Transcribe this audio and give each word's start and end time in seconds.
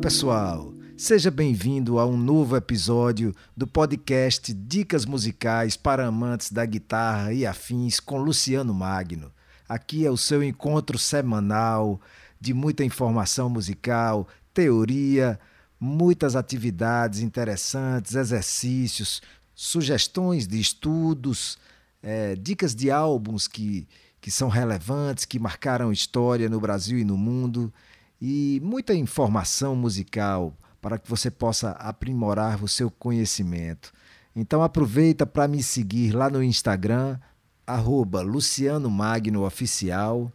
pessoal! 0.00 0.72
Seja 0.96 1.28
bem-vindo 1.28 1.98
a 1.98 2.06
um 2.06 2.16
novo 2.16 2.56
episódio 2.56 3.34
do 3.56 3.66
podcast 3.66 4.54
Dicas 4.54 5.04
Musicais 5.04 5.76
para 5.76 6.06
Amantes 6.06 6.52
da 6.52 6.64
Guitarra 6.64 7.32
e 7.32 7.44
Afins 7.44 7.98
com 7.98 8.18
Luciano 8.18 8.72
Magno. 8.72 9.32
Aqui 9.68 10.06
é 10.06 10.10
o 10.10 10.16
seu 10.16 10.40
encontro 10.40 10.96
semanal 10.96 12.00
de 12.40 12.54
muita 12.54 12.84
informação 12.84 13.50
musical, 13.50 14.28
teoria, 14.54 15.38
muitas 15.80 16.36
atividades 16.36 17.18
interessantes, 17.18 18.14
exercícios, 18.14 19.20
sugestões 19.52 20.46
de 20.46 20.60
estudos, 20.60 21.58
é, 22.00 22.36
dicas 22.36 22.72
de 22.72 22.88
álbuns 22.88 23.48
que, 23.48 23.88
que 24.20 24.30
são 24.30 24.48
relevantes, 24.48 25.24
que 25.24 25.40
marcaram 25.40 25.90
história 25.90 26.48
no 26.48 26.60
Brasil 26.60 27.00
e 27.00 27.04
no 27.04 27.16
mundo, 27.16 27.72
e 28.20 28.60
muita 28.62 28.94
informação 28.94 29.74
musical 29.76 30.52
para 30.80 30.98
que 30.98 31.08
você 31.08 31.30
possa 31.30 31.70
aprimorar 31.72 32.62
o 32.62 32.68
seu 32.68 32.90
conhecimento. 32.90 33.90
Então 34.34 34.62
aproveita 34.62 35.26
para 35.26 35.46
me 35.48 35.62
seguir 35.62 36.12
lá 36.12 36.30
no 36.30 36.42
Instagram, 36.42 37.18
arroba 37.66 38.22
Luciano 38.22 38.90
Magno 38.90 39.44
Oficial. 39.44 40.32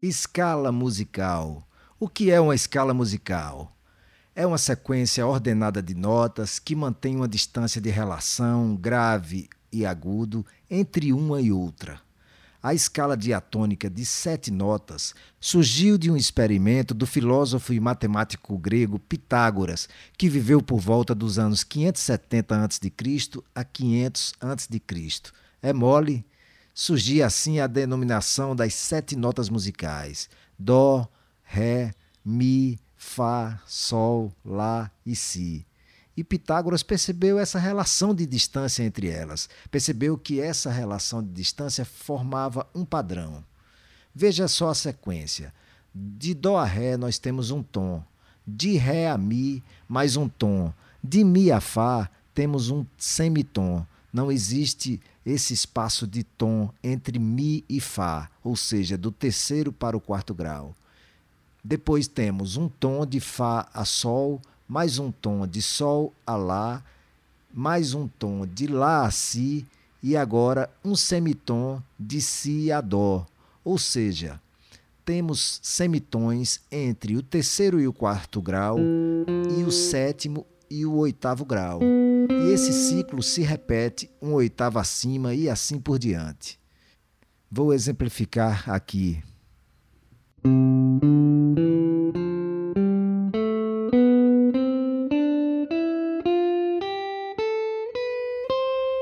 Escala 0.00 0.70
musical. 0.70 1.66
O 1.98 2.08
que 2.08 2.30
é 2.30 2.40
uma 2.40 2.54
escala 2.54 2.94
musical? 2.94 3.76
É 4.36 4.46
uma 4.46 4.58
sequência 4.58 5.26
ordenada 5.26 5.82
de 5.82 5.94
notas 5.94 6.58
que 6.60 6.76
mantém 6.76 7.16
uma 7.16 7.26
distância 7.26 7.80
de 7.80 7.90
relação 7.90 8.76
grave 8.76 9.48
e 9.76 9.86
agudo 9.86 10.44
entre 10.70 11.12
uma 11.12 11.40
e 11.40 11.52
outra. 11.52 12.00
A 12.62 12.74
escala 12.74 13.16
diatônica 13.16 13.88
de 13.88 14.04
sete 14.04 14.50
notas 14.50 15.14
surgiu 15.38 15.96
de 15.96 16.10
um 16.10 16.16
experimento 16.16 16.92
do 16.94 17.06
filósofo 17.06 17.72
e 17.72 17.78
matemático 17.78 18.58
grego 18.58 18.98
Pitágoras, 18.98 19.88
que 20.18 20.28
viveu 20.28 20.60
por 20.60 20.80
volta 20.80 21.14
dos 21.14 21.38
anos 21.38 21.62
570 21.62 22.64
a.C. 22.64 22.92
a 23.54 23.62
500 23.62 24.34
a.C. 24.40 24.82
É 25.62 25.72
mole? 25.72 26.24
Surgia 26.74 27.26
assim 27.26 27.60
a 27.60 27.66
denominação 27.66 28.56
das 28.56 28.74
sete 28.74 29.14
notas 29.14 29.48
musicais: 29.48 30.28
Dó, 30.58 31.08
Ré, 31.44 31.94
Mi, 32.24 32.80
Fá, 32.96 33.62
Sol, 33.66 34.32
Lá 34.44 34.90
e 35.04 35.14
Si. 35.14 35.64
E 36.16 36.24
Pitágoras 36.24 36.82
percebeu 36.82 37.38
essa 37.38 37.58
relação 37.58 38.14
de 38.14 38.24
distância 38.24 38.82
entre 38.82 39.08
elas, 39.08 39.48
percebeu 39.70 40.16
que 40.16 40.40
essa 40.40 40.70
relação 40.70 41.22
de 41.22 41.28
distância 41.28 41.84
formava 41.84 42.66
um 42.74 42.84
padrão. 42.84 43.44
Veja 44.14 44.48
só 44.48 44.70
a 44.70 44.74
sequência. 44.74 45.52
De 45.94 46.32
Dó 46.32 46.56
a 46.56 46.64
Ré 46.64 46.96
nós 46.96 47.18
temos 47.18 47.50
um 47.50 47.62
tom, 47.62 48.02
de 48.46 48.76
Ré 48.76 49.08
a 49.08 49.18
Mi 49.18 49.62
mais 49.88 50.16
um 50.16 50.28
tom, 50.28 50.72
de 51.02 51.22
Mi 51.22 51.50
a 51.52 51.60
Fá 51.60 52.08
temos 52.34 52.70
um 52.70 52.84
semitom. 52.96 53.86
Não 54.12 54.32
existe 54.32 55.00
esse 55.24 55.52
espaço 55.52 56.06
de 56.06 56.22
tom 56.22 56.70
entre 56.82 57.18
Mi 57.18 57.64
e 57.68 57.80
Fá, 57.80 58.30
ou 58.42 58.56
seja, 58.56 58.96
do 58.96 59.10
terceiro 59.10 59.72
para 59.72 59.96
o 59.96 60.00
quarto 60.00 60.32
grau. 60.32 60.74
Depois 61.62 62.06
temos 62.06 62.56
um 62.56 62.68
tom 62.68 63.04
de 63.04 63.20
Fá 63.20 63.68
a 63.74 63.84
Sol 63.84 64.40
mais 64.68 64.98
um 64.98 65.10
tom 65.12 65.46
de 65.46 65.62
Sol 65.62 66.12
a 66.26 66.36
Lá, 66.36 66.84
mais 67.52 67.94
um 67.94 68.08
tom 68.08 68.46
de 68.46 68.66
Lá 68.66 69.06
a 69.06 69.10
Si 69.10 69.66
e 70.02 70.16
agora 70.16 70.70
um 70.84 70.94
semitom 70.94 71.80
de 71.98 72.20
Si 72.20 72.70
a 72.72 72.80
Dó. 72.80 73.26
Ou 73.64 73.78
seja, 73.78 74.40
temos 75.04 75.60
semitons 75.62 76.60
entre 76.70 77.16
o 77.16 77.22
terceiro 77.22 77.80
e 77.80 77.86
o 77.86 77.92
quarto 77.92 78.42
grau 78.42 78.76
e 79.56 79.62
o 79.62 79.70
sétimo 79.70 80.44
e 80.68 80.84
o 80.84 80.96
oitavo 80.96 81.44
grau. 81.44 81.80
E 81.82 82.52
esse 82.52 82.72
ciclo 82.72 83.22
se 83.22 83.42
repete 83.42 84.10
um 84.20 84.32
oitavo 84.32 84.78
acima 84.78 85.32
e 85.32 85.48
assim 85.48 85.78
por 85.78 85.98
diante. 85.98 86.58
Vou 87.50 87.72
exemplificar 87.72 88.68
aqui. 88.68 89.22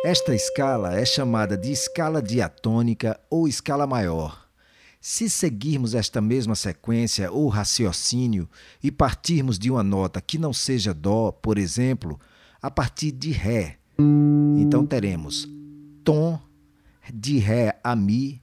Esta 0.05 0.35
escala 0.35 0.95
é 1.01 1.05
chamada 1.07 1.57
de 1.57 1.73
escala 1.73 2.21
diatônica 2.21 3.19
ou 3.31 3.49
escala 3.49 3.87
maior. 3.87 4.47
Se 5.01 5.31
seguirmos 5.31 5.95
esta 5.95 6.21
mesma 6.21 6.55
sequência 6.55 7.33
ou 7.33 7.49
raciocínio 7.49 8.47
e 8.83 8.93
partirmos 8.93 9.59
de 9.59 9.71
uma 9.71 9.83
nota 9.83 10.21
que 10.21 10.37
não 10.37 10.53
seja 10.53 10.93
Dó, 10.93 11.33
por 11.33 11.57
exemplo, 11.57 12.21
a 12.61 12.71
partir 12.71 13.13
de 13.13 13.31
Ré, 13.31 13.79
então 14.59 14.85
teremos 14.85 15.49
Tom 16.05 16.39
de 17.11 17.39
Ré 17.39 17.81
a 17.83 17.97
Mi, 17.97 18.43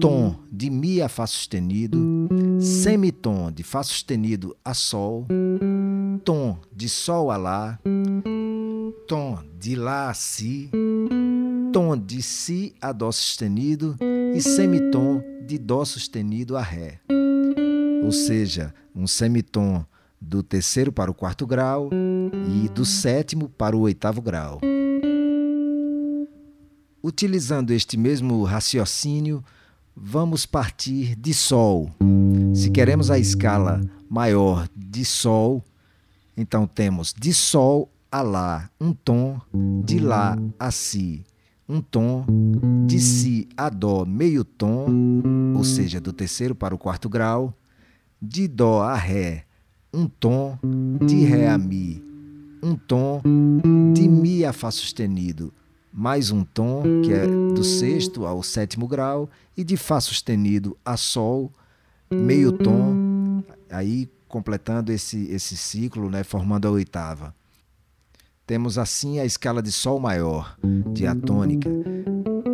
Tom 0.00 0.34
de 0.50 0.70
Mi 0.70 1.02
a 1.02 1.10
Fá 1.10 1.26
sustenido, 1.26 1.98
semitom 2.58 3.52
de 3.52 3.62
Fá 3.62 3.82
sustenido 3.82 4.56
a 4.64 4.72
Sol, 4.72 5.26
Tom 6.24 6.58
de 6.72 6.88
Sol 6.88 7.30
a 7.30 7.36
Lá, 7.36 7.78
tom 9.10 9.40
de 9.58 9.74
Lá 9.74 10.08
a 10.08 10.14
Si, 10.14 10.70
tom 11.72 11.96
de 11.96 12.22
Si 12.22 12.76
a 12.80 12.92
Dó 12.92 13.10
sustenido 13.10 13.96
e 14.32 14.40
semitom 14.40 15.20
de 15.44 15.58
Dó 15.58 15.84
sustenido 15.84 16.56
a 16.56 16.62
Ré. 16.62 17.00
Ou 18.04 18.12
seja, 18.12 18.72
um 18.94 19.08
semitom 19.08 19.84
do 20.20 20.44
terceiro 20.44 20.92
para 20.92 21.10
o 21.10 21.14
quarto 21.14 21.44
grau 21.44 21.90
e 21.92 22.68
do 22.68 22.84
sétimo 22.84 23.48
para 23.48 23.76
o 23.76 23.80
oitavo 23.80 24.22
grau. 24.22 24.60
Utilizando 27.02 27.72
este 27.72 27.96
mesmo 27.96 28.44
raciocínio, 28.44 29.42
vamos 29.96 30.46
partir 30.46 31.16
de 31.16 31.34
Sol. 31.34 31.90
Se 32.54 32.70
queremos 32.70 33.10
a 33.10 33.18
escala 33.18 33.80
maior 34.08 34.68
de 34.72 35.04
Sol, 35.04 35.64
então 36.36 36.64
temos 36.64 37.12
de 37.12 37.34
Sol 37.34 37.90
a 38.10 38.22
Lá 38.22 38.70
um 38.80 38.92
tom, 38.92 39.40
de 39.84 39.98
Lá 39.98 40.36
a 40.58 40.70
Si 40.70 41.24
um 41.68 41.80
tom, 41.80 42.26
de 42.86 42.98
Si 42.98 43.48
a 43.56 43.68
Dó 43.68 44.04
meio 44.04 44.44
tom, 44.44 44.88
ou 45.56 45.62
seja, 45.62 46.00
do 46.00 46.12
terceiro 46.12 46.54
para 46.54 46.74
o 46.74 46.78
quarto 46.78 47.08
grau, 47.08 47.54
de 48.20 48.48
Dó 48.48 48.82
a 48.82 48.96
Ré 48.96 49.44
um 49.94 50.08
tom, 50.08 50.58
de 51.06 51.24
Ré 51.24 51.48
a 51.48 51.56
Mi 51.56 52.02
um 52.62 52.74
tom 52.74 53.22
de 53.94 54.08
Mi 54.08 54.44
a 54.44 54.52
Fá 54.52 54.70
sustenido, 54.70 55.52
mais 55.92 56.30
um 56.30 56.42
tom, 56.42 56.82
que 57.04 57.12
é 57.12 57.26
do 57.26 57.62
sexto 57.62 58.26
ao 58.26 58.42
sétimo 58.42 58.88
grau, 58.88 59.30
e 59.56 59.62
de 59.62 59.76
Fá 59.76 60.00
sustenido 60.00 60.76
a 60.84 60.96
Sol, 60.96 61.52
meio 62.10 62.52
tom, 62.52 63.42
aí 63.70 64.08
completando 64.28 64.92
esse, 64.92 65.26
esse 65.30 65.56
ciclo, 65.56 66.10
né, 66.10 66.22
formando 66.22 66.66
a 66.66 66.70
oitava. 66.70 67.34
Temos 68.50 68.78
assim 68.78 69.20
a 69.20 69.24
escala 69.24 69.62
de 69.62 69.70
Sol 69.70 70.00
maior, 70.00 70.58
diatônica. 70.92 71.70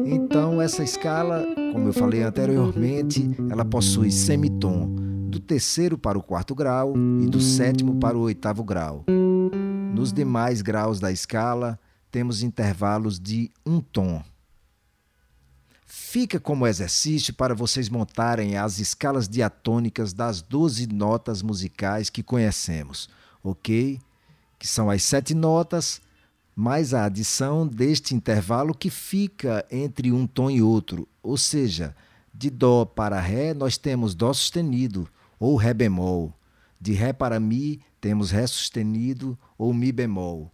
Então, 0.05 0.61
essa 0.61 0.85
escala, 0.85 1.43
como 1.73 1.89
eu 1.89 1.93
falei 1.95 2.23
anteriormente, 2.23 3.27
ela 3.49 3.65
possui 3.65 4.11
semitom 4.11 4.95
do 5.31 5.41
terceiro 5.41 5.97
para 5.97 6.19
o 6.19 6.23
quarto 6.23 6.55
grau 6.55 6.93
e 7.23 7.27
do 7.27 7.41
sétimo 7.41 7.99
para 7.99 8.15
o 8.15 8.21
oitavo 8.21 8.63
grau. 8.63 9.07
Nos 9.95 10.13
demais 10.13 10.61
graus 10.61 11.01
da 11.01 11.11
escala, 11.11 11.81
temos 12.11 12.43
intervalos 12.43 13.19
de 13.19 13.51
um 13.65 13.81
tom. 13.81 14.23
Fica 15.87 16.39
como 16.39 16.67
exercício 16.67 17.33
para 17.33 17.55
vocês 17.55 17.89
montarem 17.89 18.59
as 18.59 18.79
escalas 18.81 19.27
diatônicas 19.27 20.13
das 20.13 20.43
12 20.43 20.89
notas 20.89 21.41
musicais 21.41 22.11
que 22.11 22.23
conhecemos, 22.23 23.09
ok? 23.43 23.99
Que 24.59 24.67
são 24.67 24.91
as 24.91 25.03
sete 25.03 25.35
notas, 25.35 26.01
mais 26.55 26.95
a 26.95 27.05
adição 27.05 27.67
deste 27.67 28.15
intervalo 28.15 28.75
que 28.75 28.89
fica 28.89 29.67
entre 29.71 30.11
um 30.11 30.27
tom 30.27 30.51
e 30.51 30.63
outro, 30.63 31.07
ou 31.23 31.37
seja, 31.37 31.95
de 32.33 32.51
Dó 32.51 32.85
para 32.85 33.21
Ré 33.21 33.53
nós 33.55 33.77
temos 33.77 34.15
Dó 34.15 34.33
sustenido 34.33 35.09
ou 35.39 35.57
Ré 35.57 35.75
bemol. 35.75 36.33
De 36.81 36.93
Ré 36.93 37.13
para 37.13 37.41
Mi 37.41 37.81
temos 38.01 38.31
Ré 38.31 38.47
sustenido 38.47 39.39
ou 39.59 39.73
Mi 39.73 39.93
bemol. 39.93 40.51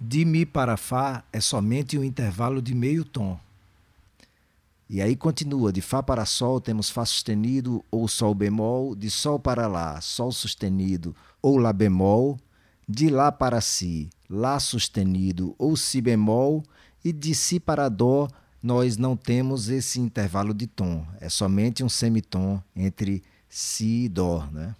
De 0.00 0.24
Mi 0.24 0.46
para 0.46 0.76
Fá 0.76 1.24
é 1.32 1.40
somente 1.40 1.98
um 1.98 2.04
intervalo 2.04 2.62
de 2.62 2.74
meio 2.74 3.04
tom. 3.04 3.38
E 4.88 5.02
aí 5.02 5.14
continua, 5.14 5.72
de 5.72 5.80
Fá 5.80 6.02
para 6.02 6.24
Sol 6.24 6.60
temos 6.60 6.88
Fá 6.88 7.04
sustenido 7.04 7.84
ou 7.90 8.08
Sol 8.08 8.34
bemol, 8.34 8.94
de 8.94 9.10
Sol 9.10 9.38
para 9.38 9.66
Lá, 9.66 10.00
Sol 10.00 10.32
sustenido 10.32 11.14
ou 11.42 11.58
Lá 11.58 11.72
bemol, 11.72 12.38
de 12.88 13.10
Lá 13.10 13.30
para 13.30 13.60
Si, 13.60 14.08
Lá 14.30 14.58
sustenido 14.58 15.54
ou 15.58 15.76
Si 15.76 16.00
bemol, 16.00 16.62
e 17.04 17.12
de 17.12 17.34
Si 17.34 17.60
para 17.60 17.88
Dó 17.88 18.28
nós 18.62 18.96
não 18.96 19.16
temos 19.16 19.68
esse 19.68 20.00
intervalo 20.00 20.52
de 20.52 20.66
tom, 20.66 21.06
é 21.20 21.28
somente 21.28 21.84
um 21.84 21.88
semitom 21.88 22.60
entre 22.74 23.22
Si 23.48 24.04
e 24.04 24.08
Dó. 24.08 24.46
Né? 24.50 24.74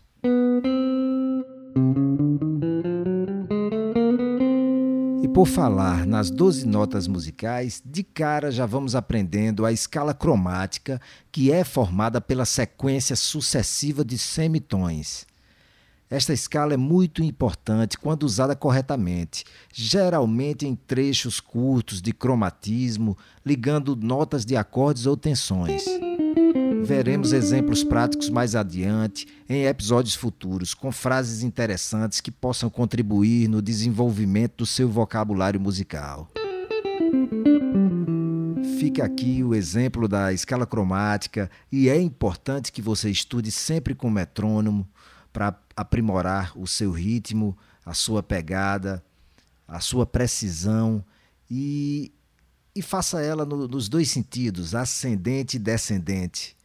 por 5.38 5.46
falar 5.46 6.04
nas 6.04 6.31
12 6.31 6.66
notas 6.66 7.06
musicais, 7.06 7.81
de 7.87 8.02
cara 8.02 8.50
já 8.50 8.66
vamos 8.66 8.96
aprendendo 8.96 9.64
a 9.64 9.70
escala 9.70 10.12
cromática, 10.12 11.00
que 11.31 11.52
é 11.52 11.62
formada 11.62 12.20
pela 12.20 12.44
sequência 12.44 13.14
sucessiva 13.14 14.04
de 14.04 14.19
semitons. 14.19 15.28
Esta 16.10 16.32
escala 16.32 16.72
é 16.72 16.76
muito 16.76 17.22
importante 17.22 17.99
quando 17.99 18.22
usada 18.22 18.56
corretamente, 18.56 19.44
geralmente 19.70 20.66
em 20.66 20.75
trechos 20.75 21.38
curtos 21.38 22.00
de 22.00 22.14
cromatismo, 22.14 23.16
ligando 23.44 23.94
notas 23.94 24.46
de 24.46 24.56
acordes 24.56 25.05
ou 25.05 25.19
tensões. 25.19 25.84
Veremos 26.82 27.34
exemplos 27.34 27.84
práticos 27.84 28.31
mais 28.31 28.55
adiante, 28.55 29.26
em 29.46 29.66
episódios 29.66 30.14
futuros, 30.14 30.72
com 30.72 30.90
frases 30.90 31.43
interessantes 31.43 32.22
que 32.22 32.31
possam 32.31 32.70
contribuir 32.70 33.46
no 33.46 33.61
desenvolvimento 33.61 34.58
do 34.58 34.66
seu 34.66 34.88
vocabulário 34.88 35.61
musical. 35.61 36.31
Fica 38.81 39.04
aqui 39.04 39.44
o 39.44 39.54
exemplo 39.54 40.08
da 40.08 40.32
escala 40.32 40.64
cromática 40.64 41.50
e 41.70 41.90
é 41.90 42.00
importante 42.00 42.72
que 42.72 42.81
você 42.81 43.11
estude 43.11 43.50
sempre 43.50 43.94
com 43.94 44.08
metrônomo 44.08 44.88
para 45.32 45.58
aprimorar 45.76 46.52
o 46.58 46.66
seu 46.66 46.90
ritmo, 46.90 47.56
a 47.84 47.94
sua 47.94 48.22
pegada, 48.22 49.04
a 49.66 49.80
sua 49.80 50.06
precisão 50.06 51.04
e, 51.50 52.12
e 52.75 52.82
faça 52.82 53.22
ela 53.22 53.44
no, 53.44 53.69
nos 53.69 53.88
dois 53.88 54.10
sentidos, 54.10 54.75
ascendente 54.75 55.56
e 55.56 55.60
descendente. 55.60 56.56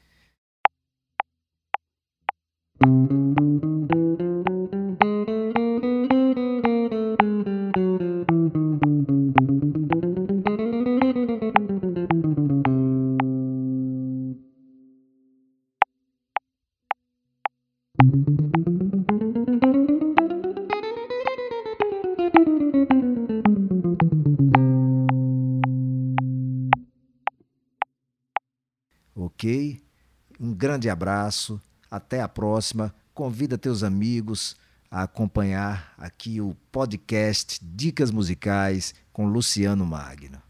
Grande 30.63 30.89
abraço 30.89 31.61
até 31.91 32.21
a 32.21 32.27
próxima. 32.29 32.95
Convida 33.13 33.57
teus 33.57 33.83
amigos 33.83 34.55
a 34.89 35.03
acompanhar 35.03 35.93
aqui 35.97 36.39
o 36.39 36.55
podcast 36.71 37.59
Dicas 37.61 38.09
Musicais 38.09 38.95
com 39.11 39.25
Luciano 39.25 39.85
Magno. 39.85 40.42